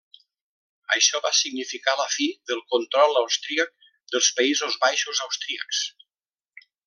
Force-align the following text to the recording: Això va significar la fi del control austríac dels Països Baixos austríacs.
Això 0.93 1.19
va 1.25 1.31
significar 1.39 1.93
la 1.99 2.07
fi 2.13 2.25
del 2.51 2.63
control 2.75 3.21
austríac 3.23 3.87
dels 4.15 4.33
Països 4.41 4.79
Baixos 4.87 5.23
austríacs. 5.29 5.85